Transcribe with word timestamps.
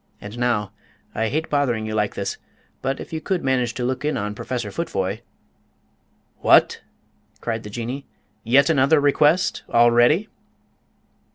And 0.19 0.39
now 0.39 0.71
I 1.13 1.27
hate 1.29 1.47
bothering 1.47 1.85
you 1.85 1.93
like 1.93 2.15
this, 2.15 2.37
but 2.81 2.99
if 2.99 3.13
you 3.13 3.21
could 3.21 3.43
manage 3.43 3.75
to 3.75 3.83
look 3.83 4.03
in 4.03 4.17
on 4.17 4.33
Professor 4.33 4.71
Futvoye" 4.71 5.21
"What!" 6.47 6.81
cried 7.39 7.61
the 7.61 7.69
Jinnee, 7.69 8.07
"yet 8.43 8.71
another 8.71 8.99
request? 8.99 9.61
Already!" 9.69 10.27